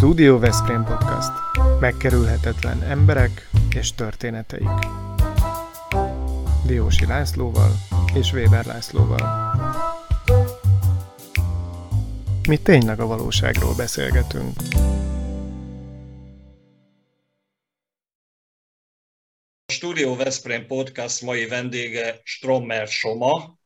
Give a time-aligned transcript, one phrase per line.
[0.00, 1.30] Studio Veszprém Podcast.
[1.80, 4.68] Megkerülhetetlen emberek és történeteik.
[6.66, 7.70] Diósi Lászlóval
[8.14, 9.54] és Weber Lászlóval.
[12.48, 14.56] Mi tényleg a valóságról beszélgetünk.
[19.66, 23.58] A Studio Veszprém Podcast mai vendége Strommer Soma.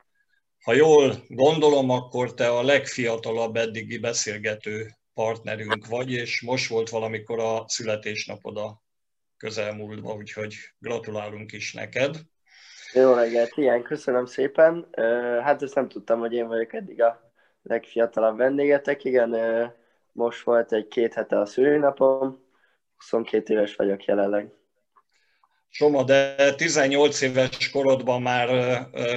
[0.65, 7.39] Ha jól gondolom, akkor te a legfiatalabb eddigi beszélgető partnerünk vagy, és most volt valamikor
[7.39, 8.83] a születésnapod a
[9.37, 12.17] közelmúltban, úgyhogy gratulálunk is neked.
[12.93, 14.89] Jó reggelt, ilyen, köszönöm szépen.
[15.43, 19.05] Hát ezt nem tudtam, hogy én vagyok eddig a legfiatalabb vendégetek.
[19.05, 19.37] Igen,
[20.13, 22.43] most volt egy két hete a szülőnapom,
[22.97, 24.53] 22 éves vagyok jelenleg.
[25.69, 28.49] Soma, de 18 éves korodban már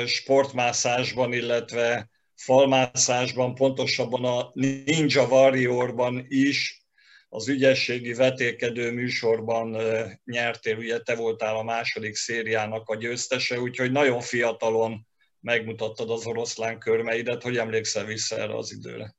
[0.06, 6.86] sportmászásban, illetve falmászásban, pontosabban a Ninja Warriorban is,
[7.30, 9.78] az ügyességi vetélkedő műsorban
[10.26, 15.08] nyertél, ugye te voltál a második szériának a győztese, úgyhogy nagyon fiatalon
[15.40, 19.16] megmutattad az oroszlán körmeidet, hogy emlékszel vissza erre az időre.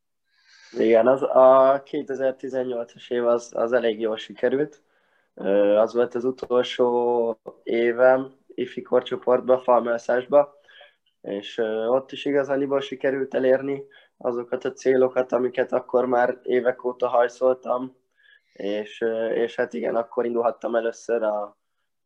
[0.78, 4.82] Igen, az, a 2018-as év az, az elég jól sikerült.
[5.76, 10.48] Az volt az utolsó évem ifi korcsoportban, falmászásban,
[11.22, 13.84] és ott is igazániból sikerült elérni
[14.16, 17.96] azokat a célokat, amiket akkor már évek óta hajszoltam,
[18.52, 21.56] és, és hát igen, akkor indulhattam először a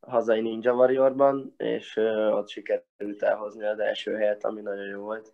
[0.01, 1.97] hazai Ninja Warriorban, és
[2.31, 5.33] ott sikerült elhozni az első helyet, ami nagyon jó volt.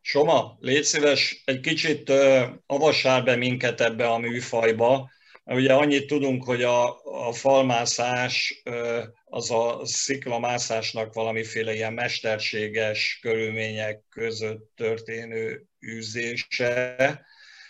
[0.00, 2.12] Soma, légy szíves, egy kicsit
[2.66, 5.10] avassál be minket ebbe a műfajba,
[5.44, 8.62] Ugye annyit tudunk, hogy a, a falmászás
[9.24, 17.26] az a sziklamászásnak valamiféle ilyen mesterséges körülmények között történő űzése,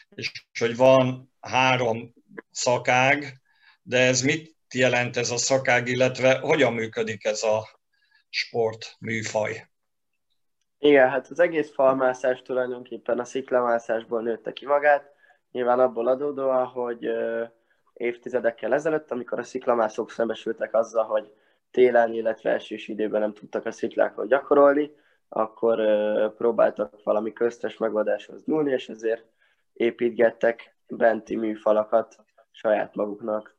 [0.09, 2.15] és hogy van három
[2.51, 3.41] szakág,
[3.83, 7.69] de ez mit jelent ez a szakág, illetve hogyan működik ez a
[8.29, 9.69] sport műfaj?
[10.79, 15.13] Igen, hát az egész falmászás tulajdonképpen a sziklamászásból nőtte ki magát,
[15.51, 17.09] nyilván abból adódóan, hogy
[17.95, 21.33] évtizedekkel ezelőtt, amikor a sziklamászók szembesültek azzal, hogy
[21.71, 24.91] télen, illetve elsős időben nem tudtak a sziklákon gyakorolni,
[25.29, 25.81] akkor
[26.37, 29.25] próbáltak valami köztes megoldáshoz nyúlni, és ezért
[29.73, 32.17] építgettek benti műfalakat
[32.51, 33.57] saját maguknak.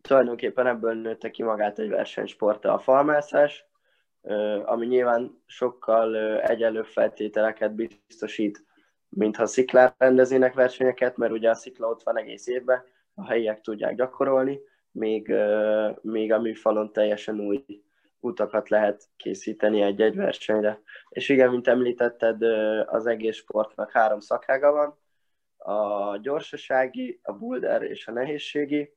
[0.00, 3.64] Tulajdonképpen ebből nőtte ki magát egy versenysport a falmászás,
[4.64, 8.64] ami nyilván sokkal egyenlőbb feltételeket biztosít,
[9.08, 13.94] mintha sziklán rendeznének versenyeket, mert ugye a szikla ott van egész évben, a helyiek tudják
[13.94, 15.34] gyakorolni, még,
[16.00, 17.64] még a műfalon teljesen új
[18.20, 20.82] utakat lehet készíteni egy-egy versenyre.
[21.08, 22.42] És igen, mint említetted,
[22.86, 25.00] az egész sportnak három szakága van,
[25.56, 28.94] a gyorsasági, a boulder és a nehézségi.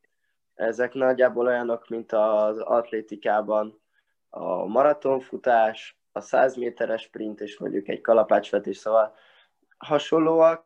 [0.54, 3.82] Ezek nagyjából olyanok, mint az atlétikában
[4.30, 9.16] a maratonfutás, a 100 méteres sprint és mondjuk egy kalapácsvetés, szóval
[9.78, 10.66] hasonlóak,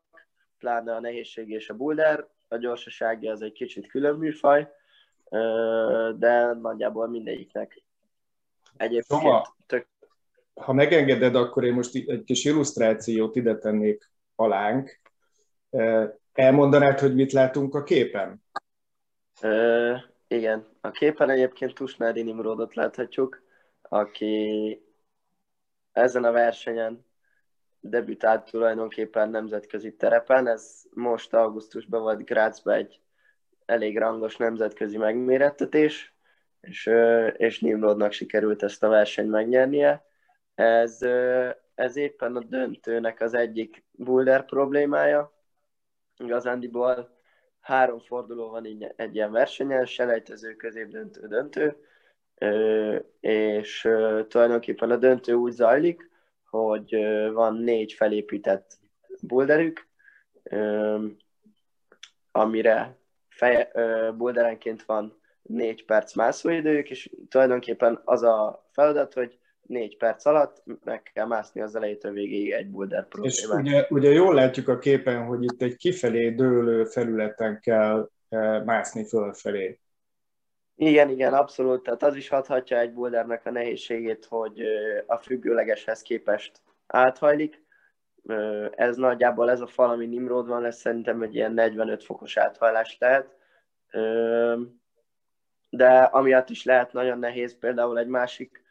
[0.58, 4.72] pláne a nehézség és a boulder, a gyorsasági az egy kicsit külön műfaj,
[6.16, 7.84] de nagyjából mindegyiknek
[8.78, 9.88] egyébként Soma, tök...
[10.54, 15.00] Ha megengeded, akkor én most egy kis illusztrációt ide tennék alánk.
[16.34, 18.44] Elmondanád, hogy mit látunk a képen?
[19.42, 19.96] Ö,
[20.28, 23.42] igen, a képen egyébként Tusnádi Nimrodot láthatjuk,
[23.82, 24.82] aki
[25.92, 27.06] ezen a versenyen
[27.80, 30.48] debütált tulajdonképpen nemzetközi terepen.
[30.48, 33.02] Ez most augusztusban volt Grazba egy
[33.66, 36.14] elég rangos nemzetközi megmérettetés,
[36.62, 36.90] és,
[37.34, 40.06] és Nimrodnak sikerült ezt a versenyt megnyernie.
[40.56, 41.02] Ez,
[41.76, 45.34] ez éppen a döntőnek az egyik boulder problémája.
[46.18, 47.18] Igazándiból
[47.60, 51.78] három forduló van így egy ilyen versenyen, selejtező, középdöntő, döntő,
[53.20, 53.82] és
[54.28, 56.09] tulajdonképpen a döntő úgy zajlik,
[56.50, 56.96] hogy
[57.34, 58.78] van négy felépített
[59.22, 59.88] boulderük,
[62.32, 62.98] amire
[63.30, 63.72] feje,
[64.18, 71.04] boulderenként van négy perc mászóidőjük, és tulajdonképpen az a feladat, hogy négy perc alatt meg
[71.14, 73.38] kell mászni az elejétől végéig egy boulder problémát.
[73.38, 78.10] És ugye, ugye jól látjuk a képen, hogy itt egy kifelé dőlő felületen kell
[78.66, 79.80] mászni fölfelé.
[80.82, 81.84] Igen, igen, abszolút.
[81.84, 84.62] Tehát az is adhatja egy bouldernek a nehézségét, hogy
[85.06, 87.64] a függőlegeshez képest áthajlik.
[88.76, 93.36] Ez nagyjából ez a fal, ami Nimrodban lesz, szerintem egy ilyen 45 fokos áthajlás lehet.
[95.70, 98.64] De amiatt is lehet nagyon nehéz, például egy másik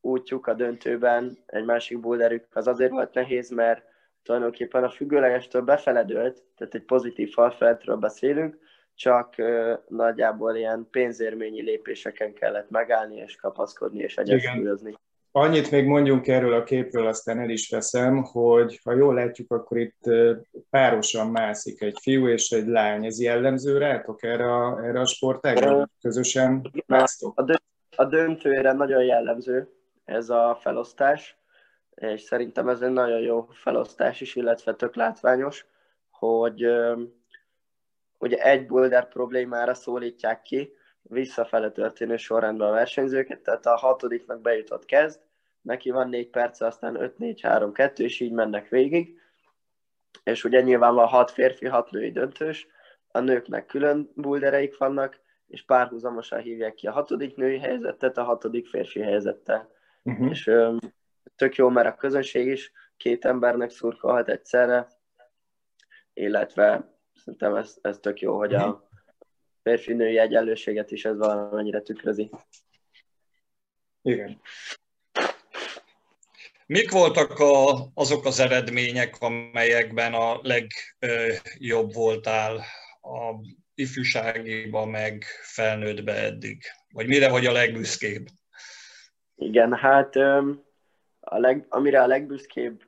[0.00, 3.84] útjuk a döntőben, egy másik boulderük az azért volt nehéz, mert
[4.22, 8.58] tulajdonképpen a függőlegestől befeledőlt, tehát egy pozitív falfeletről beszélünk,
[8.94, 9.34] csak
[9.88, 14.96] nagyjából ilyen pénzérményi lépéseken kellett megállni és kapaszkodni és egyesülni.
[15.36, 19.78] Annyit még mondjunk erről a képről, aztán el is veszem, hogy ha jól látjuk, akkor
[19.78, 20.00] itt
[20.70, 23.04] párosan mászik egy fiú és egy lány.
[23.04, 25.88] Ez jellemző rátok erre a, erre a sportágra?
[26.00, 27.40] Közösen másztok?
[27.40, 27.60] A,
[27.96, 29.68] a döntőre nagyon jellemző
[30.04, 31.38] ez a felosztás,
[31.94, 35.66] és szerintem ez egy nagyon jó felosztás is, illetve tök látványos,
[36.10, 36.66] hogy
[38.24, 40.72] ugye egy boulder problémára szólítják ki,
[41.02, 45.20] visszafele történő sorrendben a versenyzőket, tehát a hatodiknak bejutott kezd,
[45.60, 49.20] neki van négy perc, aztán 5-4-3-2, és így mennek végig.
[50.22, 52.66] És ugye nyilván van hat férfi, hat női döntős,
[53.08, 58.68] a nőknek külön buldereik vannak, és párhuzamosan hívják ki a hatodik női helyzetet a hatodik
[58.68, 59.70] férfi helyzettel.
[60.02, 60.30] Uh-huh.
[60.30, 60.76] És ö,
[61.36, 64.88] tök jó, mert a közönség is két embernek szurkolhat egyszerre,
[66.12, 68.76] illetve szerintem ez, ez tök jó, hogy a mhm.
[69.62, 72.30] férfi-női egyenlőséget is ez valamennyire tükrözi.
[74.02, 74.40] Igen.
[76.66, 82.56] Mik voltak a, azok az eredmények, amelyekben a legjobb voltál
[83.02, 83.34] a
[83.74, 86.62] ifjúságiba, meg felnőttbe eddig?
[86.92, 88.26] Vagy mire vagy a legbüszkébb?
[89.34, 90.16] Igen, hát
[91.20, 92.82] a leg, amire a legbüszkébb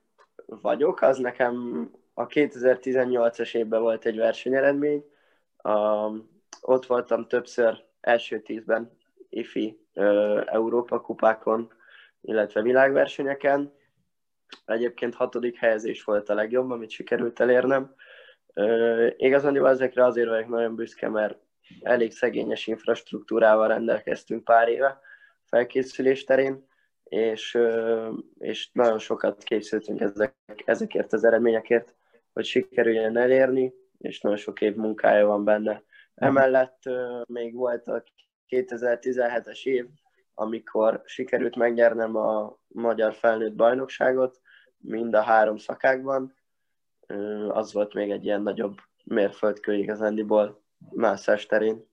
[0.46, 5.04] vagyok, az nekem a 2018-as évben volt egy versenyeredmény.
[5.56, 6.06] A,
[6.60, 8.96] ott voltam többször első tízben
[9.28, 9.86] IFI
[10.44, 11.72] Európa kupákon,
[12.20, 13.72] illetve világversenyeken.
[14.64, 17.94] Egyébként hatodik helyezés volt a legjobb, amit sikerült elérnem.
[19.16, 21.38] Igazán ezekre azért vagyok nagyon büszke, mert
[21.82, 25.00] elég szegényes infrastruktúrával rendelkeztünk pár éve
[25.44, 26.66] felkészülés terén,
[27.04, 27.58] és,
[28.38, 30.34] és nagyon sokat készültünk ezek,
[30.64, 31.94] ezekért az eredményekért,
[32.36, 35.82] hogy sikerüljen elérni, és nagyon sok év munkája van benne.
[36.14, 36.82] Emellett
[37.26, 38.04] még volt a
[38.48, 39.86] 2017-es év,
[40.34, 44.40] amikor sikerült megnyernem a magyar felnőtt bajnokságot,
[44.76, 46.34] mind a három szakákban.
[47.48, 51.84] Az volt még egy ilyen nagyobb mérföldkő igazándiból mászás terén.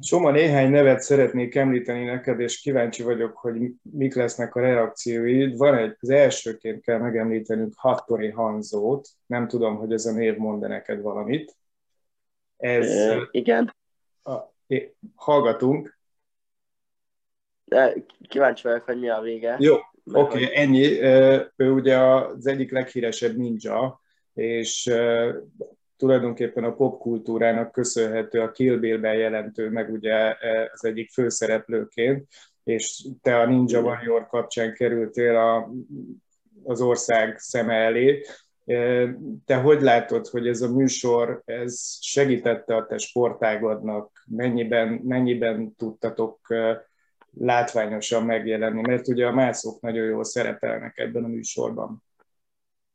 [0.00, 5.56] Soma, néhány nevet szeretnék említeni neked, és kíváncsi vagyok, hogy mik lesznek a reakcióid.
[5.56, 10.68] Van egy, az elsőként kell megemlítenünk Hattori Hanzót, nem tudom, hogy ez a név mond
[10.68, 11.56] neked valamit.
[12.56, 13.74] Ez, e, igen.
[14.22, 14.36] A,
[15.14, 15.98] hallgatunk.
[17.64, 17.94] De
[18.28, 19.56] kíváncsi vagyok, hogy mi a vége.
[19.58, 20.52] Jó, oké, okay, hogy...
[20.54, 21.00] ennyi.
[21.56, 24.00] Ő ugye az egyik leghíresebb ninja,
[24.34, 24.90] és
[25.98, 30.36] tulajdonképpen a popkultúrának köszönhető a Kill Bill-ben jelentő meg ugye
[30.72, 32.26] az egyik főszereplőként,
[32.64, 35.70] és te a Ninja Warrior kapcsán kerültél a,
[36.64, 38.24] az ország szeme elé.
[39.44, 44.24] Te hogy látod, hogy ez a műsor ez segítette a te sportágodnak?
[44.26, 46.40] Mennyiben, mennyiben tudtatok
[47.38, 52.02] látványosan megjelenni, mert ugye a mászók nagyon jól szerepelnek ebben a műsorban.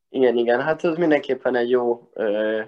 [0.10, 2.62] Igen, igen, hát ez mindenképpen egy jó ö,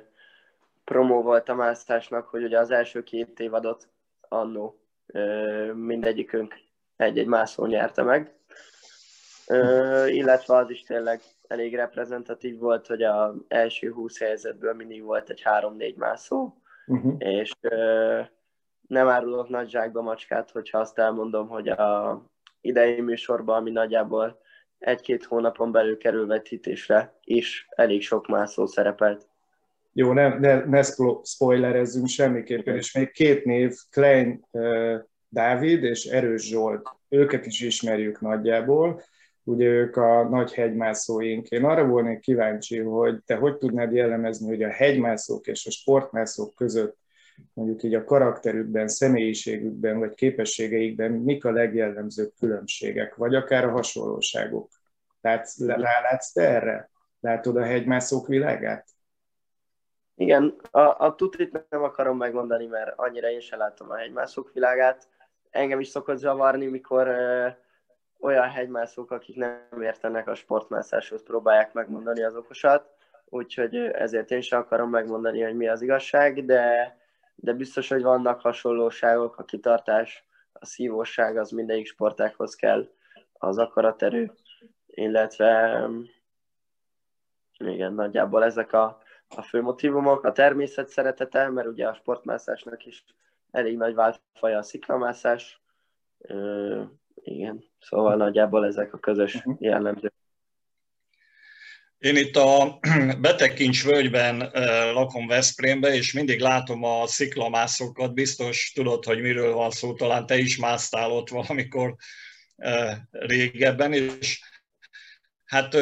[0.85, 3.87] promó volt a mászásnak, hogy ugye az első két évadot
[4.19, 4.79] annó
[5.73, 6.55] mindegyikünk
[6.95, 8.35] egy-egy mászó nyerte meg,
[9.47, 15.29] ö, illetve az is tényleg elég reprezentatív volt, hogy az első 20 helyzetből mindig volt
[15.29, 16.53] egy 3-4 mászó,
[16.85, 17.15] uh-huh.
[17.17, 18.21] és ö,
[18.87, 22.21] nem árulok nagy zsákba macskát, hogyha azt elmondom, hogy a
[22.61, 24.39] idei műsorban, ami nagyjából
[24.77, 29.27] egy-két hónapon belül kerül vetítésre, is elég sok mászó szerepelt.
[29.97, 30.81] Jó, ne, ne, ne
[31.23, 34.45] spoilerezzünk semmiképpen, és még két név, Klein
[35.29, 39.01] Dávid és Erős Zsolt, őket is ismerjük nagyjából,
[39.43, 41.47] ugye ők a nagy hegymászóink.
[41.47, 46.55] Én arra volnék kíváncsi, hogy te hogy tudnád jellemezni, hogy a hegymászók és a sportmászók
[46.55, 46.97] között
[47.53, 54.69] mondjuk így a karakterükben, személyiségükben vagy képességeikben mik a legjellemzőbb különbségek, vagy akár a hasonlóságok.
[55.21, 56.89] Látsz, rálátsz te erre?
[57.19, 58.94] Látod a hegymászók világát?
[60.15, 65.07] Igen, a, a tutit nem akarom megmondani, mert annyira én sem látom a hegymászók világát.
[65.49, 67.47] Engem is szokott zavarni, mikor ö,
[68.19, 72.89] olyan hegymászók, akik nem értenek a sportmászáshoz, próbálják megmondani az okosat,
[73.25, 76.95] úgyhogy ezért én sem akarom megmondani, hogy mi az igazság, de
[77.35, 82.89] de biztos, hogy vannak hasonlóságok, a kitartás, a szívóság, az mindegyik sportákhoz kell,
[83.33, 84.31] az akaraterő,
[84.87, 85.87] illetve
[87.57, 93.03] igen, nagyjából ezek a, a fő motivumok, a természet szeretete, mert ugye a sportmászásnak is
[93.51, 95.61] elég nagy váltfaja a sziklamászás,
[97.15, 99.55] igen, szóval nagyjából ezek a közös uh-huh.
[99.59, 100.13] jellemzők.
[101.97, 102.79] Én itt a
[103.21, 104.51] Betekincs völgyben
[104.93, 110.37] lakom Veszprémbe, és mindig látom a sziklamászokat, biztos tudod, hogy miről van szó, talán te
[110.37, 111.95] is másztál ott valamikor
[113.11, 114.39] régebben, és
[115.45, 115.75] hát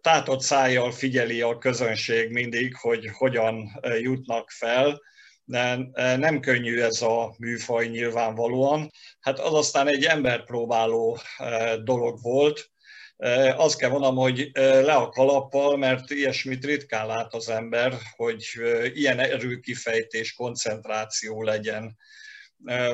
[0.00, 5.00] tátott szájjal figyeli a közönség mindig, hogy hogyan jutnak fel,
[5.44, 5.76] de
[6.16, 8.90] nem könnyű ez a műfaj nyilvánvalóan.
[9.20, 11.18] Hát az aztán egy emberpróbáló
[11.82, 12.72] dolog volt,
[13.56, 18.44] azt kell mondanom, hogy le a kalappal, mert ilyesmit ritkán lát az ember, hogy
[18.94, 21.96] ilyen erőkifejtés, koncentráció legyen.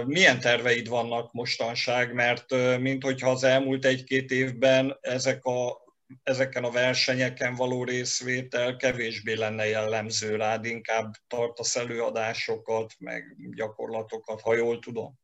[0.06, 5.88] Milyen terveid vannak mostanság, mert mint hogyha az elmúlt egy-két évben ezek a,
[6.22, 14.54] ezeken a versenyeken való részvétel kevésbé lenne jellemző rád, inkább tartasz előadásokat, meg gyakorlatokat, ha
[14.54, 15.18] jól tudom.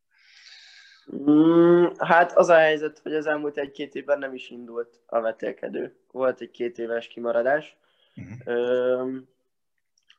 [1.15, 5.97] Mm, hát az a helyzet, hogy az elmúlt egy-két évben nem is indult a vetélkedő.
[6.13, 7.77] Volt egy két éves kimaradás.
[8.17, 9.13] Uh-huh.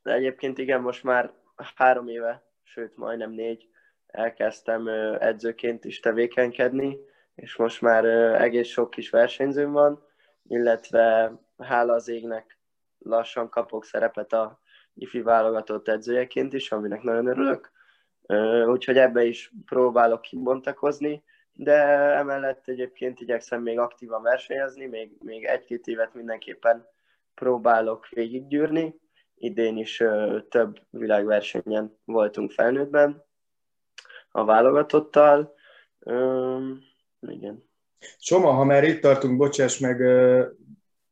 [0.02, 1.32] De egyébként igen, most már
[1.74, 3.68] három éve, sőt majdnem négy,
[4.06, 4.88] elkezdtem
[5.20, 6.98] edzőként is tevékenykedni,
[7.34, 8.04] és most már
[8.40, 10.07] egész sok kis versenyzőm van,
[10.48, 12.58] illetve hála az égnek
[12.98, 14.60] lassan kapok szerepet a
[14.94, 17.70] ifi válogatott edzőjeként is, aminek nagyon örülök
[18.66, 21.74] úgyhogy ebbe is próbálok kibontakozni, de
[22.16, 26.86] emellett egyébként igyekszem még aktívan versenyezni, még, még egy-két évet mindenképpen
[27.34, 29.00] próbálok végiggyűrni.
[29.34, 30.02] Idén is
[30.48, 33.24] több világversenyen voltunk felnőttben
[34.30, 35.54] a válogatottal.
[37.20, 37.67] igen.
[38.18, 40.00] Soma, ha már itt tartunk, bocsáss meg,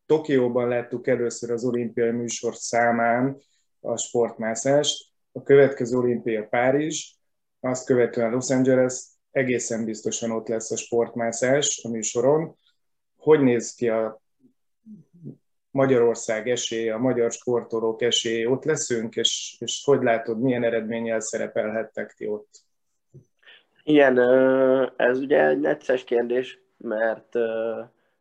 [0.07, 3.39] Tokióban láttuk először az olimpiai műsor számán
[3.81, 7.15] a sportmászást a következő olimpia Párizs,
[7.61, 12.57] azt követően Los Angeles, egészen biztosan ott lesz a sportmászás a műsoron.
[13.17, 14.23] Hogy néz ki a
[15.71, 22.15] Magyarország esélye, a magyar sportolók esélye, ott leszünk, és, és hogy látod, milyen eredménnyel szerepelhettek
[22.15, 22.65] ti ott?
[23.83, 24.19] Igen,
[24.97, 27.37] ez ugye egy necces kérdés, mert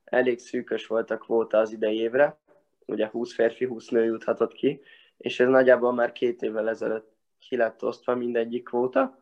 [0.03, 2.37] elég szűkös volt a kvóta az idei évre,
[2.85, 4.81] ugye 20 férfi, 20 nő juthatott ki,
[5.17, 9.19] és ez nagyjából már két évvel ezelőtt ki lett osztva mindegyik kvóta,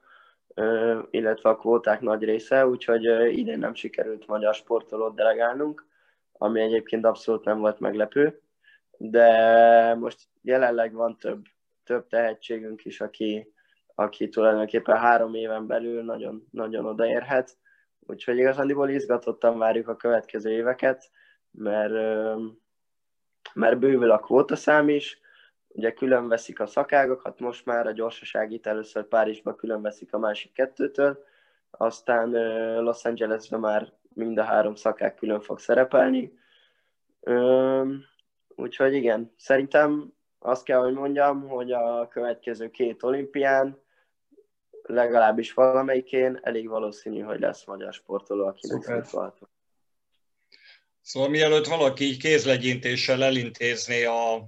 [1.09, 3.03] illetve a kvóták nagy része, úgyhogy
[3.37, 5.85] idén nem sikerült magyar sportolót delegálnunk,
[6.31, 8.41] ami egyébként abszolút nem volt meglepő,
[8.97, 11.41] de most jelenleg van több,
[11.83, 13.53] több tehetségünk is, aki,
[13.95, 17.57] aki tulajdonképpen három éven belül nagyon, nagyon odaérhet,
[18.07, 21.11] úgyhogy igazándiból izgatottan várjuk a következő éveket,
[21.51, 21.93] mert,
[23.53, 25.21] mert bővül a kvótaszám is,
[25.67, 30.53] ugye külön veszik a szakágokat, most már a gyorsaságit először Párizsba külön veszik a másik
[30.53, 31.23] kettőtől,
[31.71, 32.29] aztán
[32.81, 36.39] Los Angelesben már mind a három szakák külön fog szerepelni.
[38.55, 43.82] Úgyhogy igen, szerintem azt kell, hogy mondjam, hogy a következő két olimpián
[44.83, 49.47] legalábbis valamelyikén elég valószínű, hogy lesz magyar sportoló, akinek szintvalható.
[51.01, 54.47] Szóval mielőtt valaki kézlegyintéssel elintézné a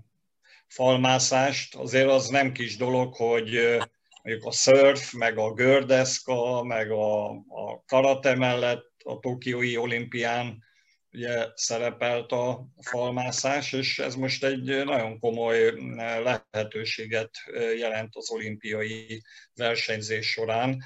[0.68, 3.78] falmászást, azért az nem kis dolog, hogy
[4.24, 10.64] mondjuk a surf, meg a gördeszka, meg a, a karate mellett a Tokiói olimpián
[11.16, 15.74] ugye szerepelt a falmászás, és ez most egy nagyon komoly
[16.24, 17.30] lehetőséget
[17.78, 20.84] jelent az olimpiai versenyzés során,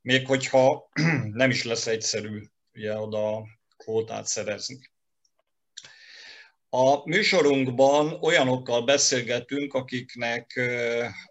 [0.00, 0.90] még hogyha
[1.32, 2.42] nem is lesz egyszerű
[2.74, 4.78] ugye oda kvótát szerezni.
[6.70, 10.60] A műsorunkban olyanokkal beszélgetünk, akiknek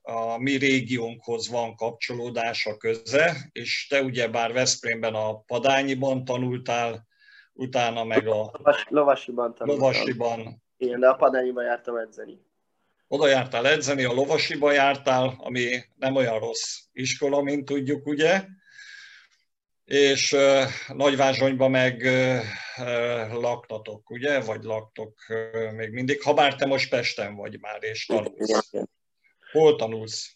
[0.01, 7.07] a mi régiónkhoz van kapcsolódása köze, és te ugye bár Veszprémben a Padányiban tanultál,
[7.57, 8.51] utána meg a
[8.87, 9.83] Lovasiban tanultam.
[9.83, 10.63] Lovasiban.
[10.77, 12.45] Igen, de a Padányiban jártam edzeni.
[13.07, 18.45] Oda jártál edzeni, a Lovasiba jártál, ami nem olyan rossz iskola, mint tudjuk, ugye?
[19.87, 20.35] és
[20.87, 22.01] Nagyvázsonyba meg
[23.31, 24.41] laktatok, ugye?
[24.41, 25.13] Vagy laktok
[25.75, 28.71] még mindig, ha bár te most Pesten vagy már, és tanulsz.
[29.51, 30.35] Hol tanulsz?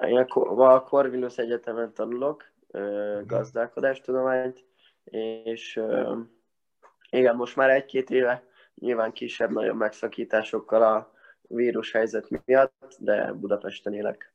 [0.00, 0.18] Én
[0.56, 2.52] a Corvinus Egyetemen tanulok,
[3.24, 4.64] gazdálkodástudományt,
[5.10, 5.80] és
[7.10, 8.44] igen, most már egy-két éve
[8.74, 14.34] nyilván kisebb-nagyobb megszakításokkal a vírushelyzet miatt, de Budapesten élek.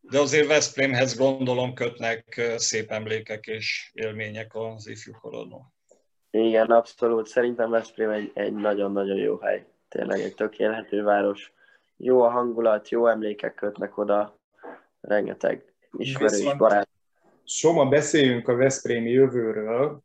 [0.00, 5.74] De azért Veszprémhez gondolom kötnek szép emlékek és élmények az ifjúkorodon.
[6.30, 7.26] Igen, abszolút.
[7.26, 9.66] Szerintem Veszprém egy, egy nagyon-nagyon jó hely.
[9.88, 11.52] Tényleg egy tökélhető város.
[11.96, 14.38] Jó a hangulat, jó emlékek kötnek oda.
[15.00, 16.88] Rengeteg ismerős barát.
[17.48, 20.02] Soma, beszéljünk a Veszprémi jövőről.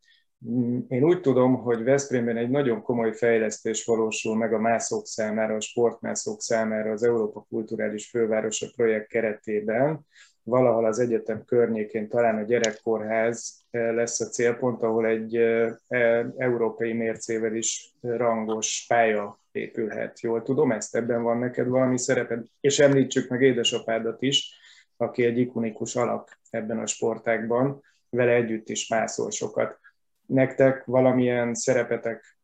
[0.88, 5.60] Én úgy tudom, hogy Veszprémben egy nagyon komoly fejlesztés valósul meg a mászók számára, a
[5.60, 10.06] sportmászók számára az Európa Kulturális Fővárosa projekt keretében.
[10.44, 16.26] Valahol az egyetem környékén talán a gyerekkorház eh, lesz a célpont, ahol egy eh, eh,
[16.38, 20.20] európai mércével is rangos pálya épülhet.
[20.20, 20.96] Jól tudom ezt?
[20.96, 22.44] Ebben van neked valami szereped?
[22.60, 24.60] És említsük meg édesapádat is,
[24.98, 29.80] aki egy ikonikus alak ebben a sportágban, vele együtt is mászol sokat.
[30.26, 32.38] Nektek valamilyen szerepetek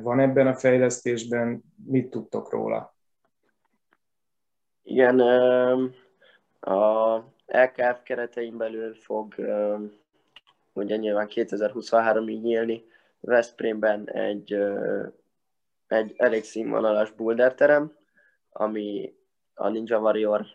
[0.00, 2.94] van ebben a fejlesztésben, mit tudtok róla?
[4.82, 5.20] Igen,
[6.60, 7.16] a
[7.46, 9.34] LKF keretein belül fog
[10.72, 12.84] ugye nyilván 2023-ig nyílni
[13.20, 14.58] Veszprémben egy,
[15.86, 17.96] egy elég színvonalas boulder terem,
[18.50, 19.14] ami
[19.54, 20.46] a Ninja Warrior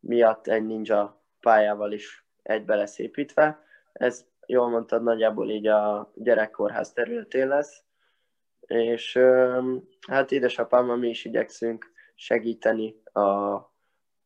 [0.00, 3.62] miatt egy ninja pályával is egybe lesz építve.
[3.92, 7.82] Ez jól mondtad, nagyjából így a gyerekkorház területén lesz,
[8.60, 9.18] és
[10.08, 13.20] hát édesapámmal mi is igyekszünk segíteni a,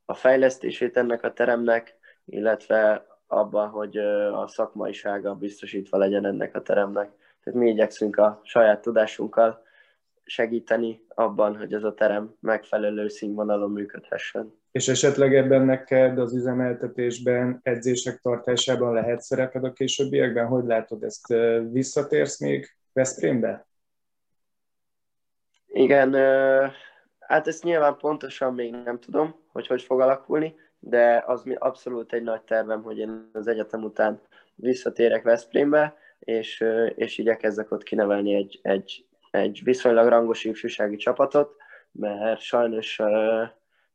[0.04, 3.96] a fejlesztését ennek a teremnek, illetve abban, hogy
[4.32, 7.10] a szakmaisága biztosítva legyen ennek a teremnek.
[7.44, 9.62] Tehát mi igyekszünk a saját tudásunkkal
[10.24, 14.61] segíteni abban, hogy ez a terem megfelelő színvonalon működhessen.
[14.72, 20.46] És esetleg ebben neked az üzemeltetésben, edzések tartásában lehet szereped a későbbiekben?
[20.46, 21.34] Hogy látod ezt?
[21.70, 23.66] Visszatérsz még Veszprémbe?
[25.66, 26.14] Igen,
[27.18, 32.22] hát ezt nyilván pontosan még nem tudom, hogy hogy fog alakulni, de az abszolút egy
[32.22, 34.20] nagy tervem, hogy én az egyetem után
[34.54, 36.64] visszatérek Veszprémbe, és,
[36.94, 41.56] és igyekezzek ott kinevelni egy, egy, egy viszonylag rangos ifjúsági csapatot,
[41.92, 43.00] mert sajnos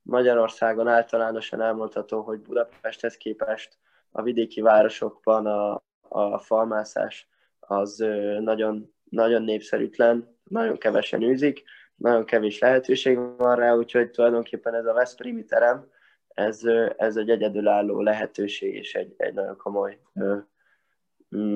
[0.07, 3.77] Magyarországon általánosan elmondható, hogy Budapesthez képest
[4.11, 8.05] a vidéki városokban a, a falmászás az
[8.39, 11.63] nagyon, nagyon népszerűtlen, nagyon kevesen űzik,
[11.95, 15.89] nagyon kevés lehetőség van rá, úgyhogy tulajdonképpen ez a Veszprémi terem,
[16.27, 16.61] ez,
[16.97, 19.99] ez egy egyedülálló lehetőség, és egy, egy nagyon komoly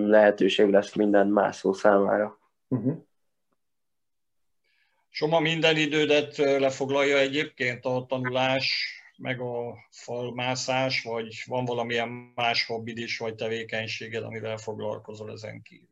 [0.07, 2.39] lehetőség lesz minden mászó számára.
[2.67, 3.05] Uh-huh.
[5.13, 12.97] Soma minden idődet lefoglalja egyébként a tanulás, meg a falmászás, vagy van valamilyen más hobbid
[12.97, 15.87] is, vagy tevékenységed, amivel foglalkozol ezen kívül?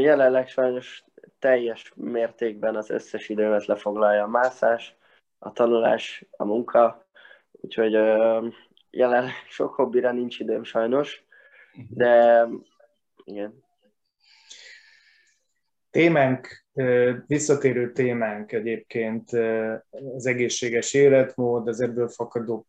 [0.00, 1.04] Jelenleg sajnos
[1.38, 4.94] teljes mértékben az összes időmet lefoglalja a mászás,
[5.38, 7.06] a tanulás, a munka,
[7.52, 7.92] úgyhogy
[8.90, 11.24] jelenleg sok hobbira nincs időm sajnos,
[11.88, 12.46] de
[13.24, 13.64] igen.
[15.90, 16.64] Témánk,
[17.26, 19.30] visszatérő témánk egyébként
[20.14, 22.66] az egészséges életmód, az ebből fakadó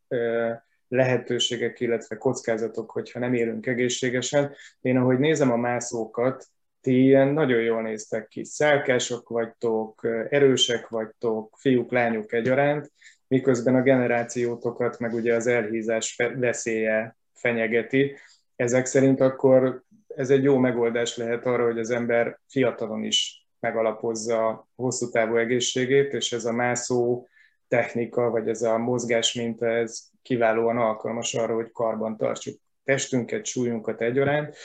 [0.87, 4.53] lehetőségek, illetve kockázatok, hogyha nem élünk egészségesen.
[4.81, 6.45] Én ahogy nézem a mászókat,
[6.81, 8.43] ti ilyen nagyon jól néztek ki.
[8.43, 12.91] Szálkások vagytok, erősek vagytok, fiúk, lányok egyaránt,
[13.27, 18.15] miközben a generációtokat meg ugye az elhízás veszélye fenyegeti.
[18.55, 19.83] Ezek szerint akkor
[20.15, 25.35] ez egy jó megoldás lehet arra, hogy az ember fiatalon is megalapozza a hosszú távú
[25.35, 27.27] egészségét, és ez a mászó
[27.67, 34.55] technika, vagy ez a mozgásminta, ez kiválóan alkalmas arra, hogy karban tartsuk testünket, súlyunkat egyaránt.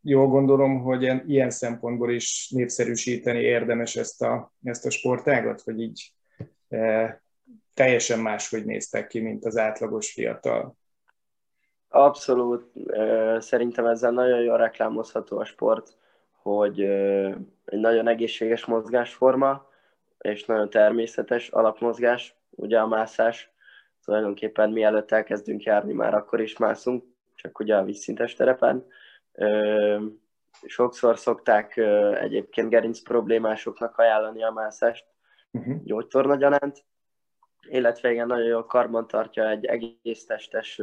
[0.00, 6.14] Jól gondolom, hogy ilyen szempontból is népszerűsíteni érdemes ezt a, ezt a sportágat, hogy így
[7.74, 10.76] teljesen máshogy néztek ki, mint az átlagos fiatal.
[11.88, 12.72] Abszolút.
[13.38, 15.96] Szerintem ezzel nagyon jól reklámozható a sport,
[16.42, 16.80] hogy
[17.64, 19.70] egy nagyon egészséges mozgásforma,
[20.18, 23.50] és nagyon természetes alapmozgás, ugye a mászás.
[24.04, 28.86] Tulajdonképpen mielőtt elkezdünk járni, már akkor is mászunk, csak ugye a vízszintes terepen.
[30.66, 31.76] Sokszor szokták
[32.20, 35.04] egyébként gerinc problémásoknak ajánlani a mászást
[35.50, 35.82] uh-huh.
[35.84, 36.84] gyógytorna gyanánt,
[37.68, 40.80] illetve igen, nagyon jól karban tartja egy egész testes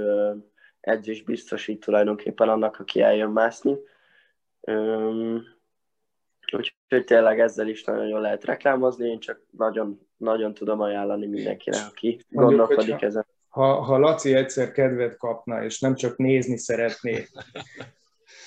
[0.79, 3.77] edzés biztosít tulajdonképpen annak, aki eljön mászni.
[6.55, 12.25] Úgyhogy tényleg ezzel is nagyon lehet reklámozni, én csak nagyon, nagyon tudom ajánlani mindenkinek, aki
[12.29, 13.25] gondolkodik ezen.
[13.47, 17.27] Ha, ha Laci egyszer kedvet kapna, és nem csak nézni szeretné,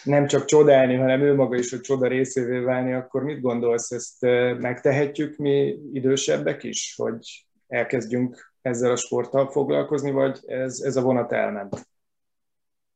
[0.05, 4.20] nem csak csodálni, hanem ő maga is a csoda részévé válni, akkor mit gondolsz, ezt
[4.59, 11.33] megtehetjük mi idősebbek is, hogy elkezdjünk ezzel a sporttal foglalkozni, vagy ez, ez a vonat
[11.33, 11.87] elment?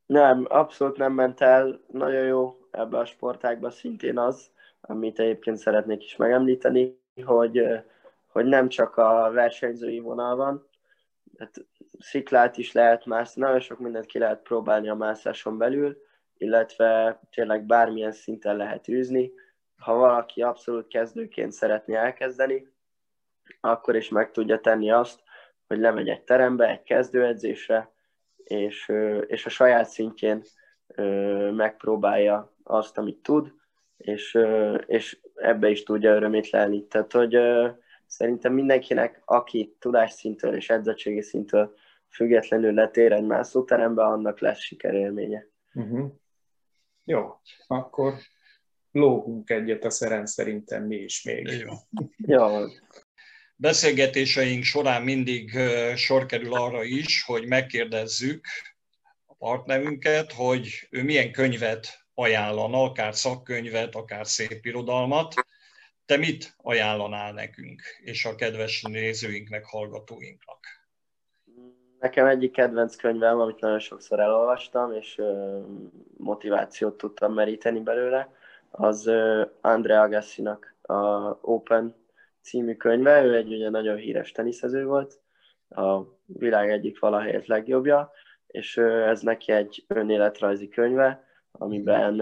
[0.07, 1.81] Nem, abszolút nem ment el.
[1.87, 7.63] Nagyon jó ebbe a sportágban szintén az, amit egyébként szeretnék is megemlíteni, hogy,
[8.27, 10.69] hogy nem csak a versenyzői vonal van,
[11.39, 11.67] hát
[11.99, 15.97] sziklát is lehet mászni, nagyon sok mindent ki lehet próbálni a mászáson belül,
[16.37, 19.33] illetve tényleg bármilyen szinten lehet űzni.
[19.77, 22.69] Ha valaki abszolút kezdőként szeretné elkezdeni,
[23.61, 25.21] akkor is meg tudja tenni azt,
[25.67, 27.93] hogy lemegy egy terembe, egy kezdőedzésre,
[28.37, 28.93] és,
[29.27, 30.43] és a saját szintjén
[31.53, 33.53] megpróbálja azt, amit tud,
[33.97, 34.39] és,
[34.87, 36.87] és ebbe is tudja örömét lelni.
[36.87, 37.37] Tehát, hogy
[38.07, 41.75] szerintem mindenkinek, aki tudásszintől és edzettségi szintől
[42.09, 45.47] függetlenül letér egy mászóterembe, annak lesz sikerélménye.
[45.75, 46.13] Uh-huh.
[47.05, 48.15] Jó, akkor
[48.91, 51.49] lógunk egyet a szeren szerintem mi is még.
[51.49, 51.73] Jó.
[52.17, 52.47] Jó.
[53.57, 55.59] Beszélgetéseink során mindig
[55.95, 58.47] sor kerül arra is, hogy megkérdezzük
[59.39, 65.35] partnerünket, hogy ő milyen könyvet ajánlana, akár szakkönyvet, akár szép irodalmat.
[66.07, 70.59] Te mit ajánlanál nekünk és a kedves nézőinknek, hallgatóinknak?
[71.99, 75.21] Nekem egyik kedvenc könyvem, amit nagyon sokszor elolvastam, és
[76.17, 78.33] motivációt tudtam meríteni belőle,
[78.71, 79.11] az
[79.61, 80.95] Andrea Agassi-nak a
[81.41, 81.95] Open
[82.41, 83.25] című könyve.
[83.25, 85.21] Ő egy ugye nagyon híres teniszező volt,
[85.69, 88.13] a világ egyik valahelyet legjobbja,
[88.57, 92.15] és ez neki egy önéletrajzi könyve, amiben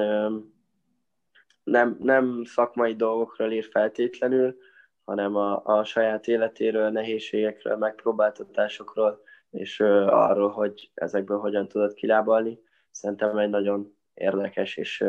[1.64, 4.57] nem, nem szakmai dolgokról ír feltétlenül,
[5.05, 12.59] hanem a, a saját életéről, nehézségekről, megpróbáltatásokról, és arról, hogy ezekből hogyan tudod kilábalni.
[12.90, 15.05] Szerintem egy nagyon érdekes és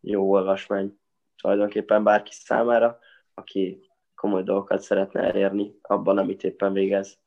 [0.00, 0.98] jó olvasmány
[1.36, 2.98] tulajdonképpen bárki számára,
[3.34, 7.18] aki komoly dolgokat szeretne elérni abban, amit éppen végez.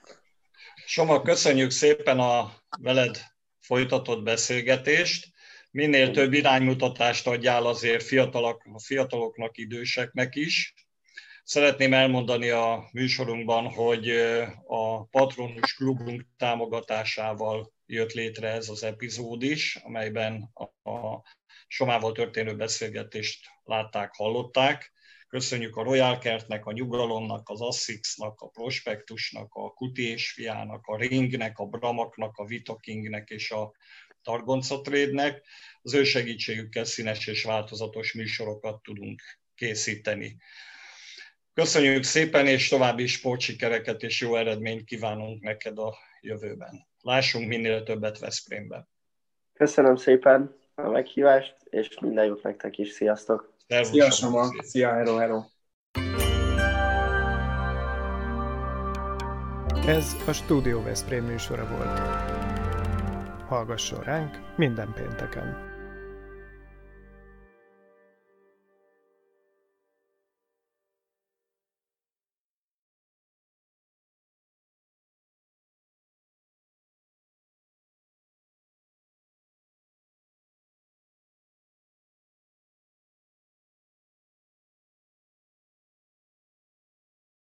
[0.85, 3.34] Soma, köszönjük szépen a veled
[3.65, 5.27] folytatott beszélgetést.
[5.71, 10.73] Minél több iránymutatást adjál azért fiatalok, a fiataloknak, időseknek is.
[11.43, 14.09] Szeretném elmondani a műsorunkban, hogy
[14.67, 20.51] a Patronus Klubunk támogatásával jött létre ez az epizód is, amelyben
[20.83, 21.21] a
[21.67, 24.93] Somával történő beszélgetést látták, hallották.
[25.35, 30.97] Köszönjük a Royal Kertnek, a Nyugalomnak, az Assixnak, a Prospektusnak, a Kuti és Fiának, a
[30.97, 33.71] Ringnek, a Bramaknak, a Vitokingnek és a
[34.23, 35.45] Targonca Trade-nek.
[35.81, 39.21] Az ő segítségükkel színes és változatos műsorokat tudunk
[39.55, 40.37] készíteni.
[41.53, 46.87] Köszönjük szépen, és további sportsikereket és jó eredményt kívánunk neked a jövőben.
[47.01, 48.87] Lássunk minél többet Veszprémben.
[49.53, 52.89] Köszönöm szépen a meghívást, és minden jót nektek is.
[52.89, 53.54] Sziasztok!
[53.67, 54.47] Szia, Soma!
[54.63, 55.43] Szia, hello, hello!
[59.85, 61.99] Ez a Studio Veszprém műsora volt.
[63.47, 65.64] Hallgasson ránk minden pénteken!